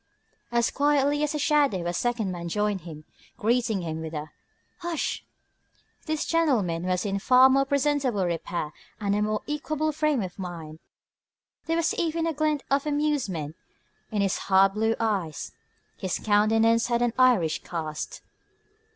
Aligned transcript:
As 0.51 0.71
quietly 0.71 1.21
as 1.21 1.35
a 1.35 1.37
shadow 1.37 1.85
a 1.85 1.93
second 1.93 2.31
man 2.31 2.49
joined 2.49 2.81
him, 2.81 3.05
greeting 3.37 3.83
him 3.83 4.01
with 4.01 4.15
a 4.15 4.31
"Hush!" 4.79 5.23
This 6.07 6.25
gentleman 6.25 6.87
was 6.87 7.05
in 7.05 7.19
far 7.19 7.49
more 7.51 7.65
presentable 7.65 8.25
repair 8.25 8.71
and 8.99 9.15
a 9.15 9.21
more 9.21 9.43
equable 9.47 9.91
frame 9.91 10.23
of 10.23 10.39
mind. 10.39 10.79
There 11.67 11.77
was 11.77 11.93
even 11.93 12.25
a 12.25 12.33
glint 12.33 12.63
of 12.71 12.87
amusement 12.87 13.55
in 14.09 14.23
his 14.23 14.39
hard 14.49 14.73
blue 14.73 14.95
eyes. 14.99 15.51
His 15.97 16.17
countenance 16.17 16.87
had 16.87 17.03
an 17.03 17.13
Irish 17.19 17.61
cast. 17.61 18.23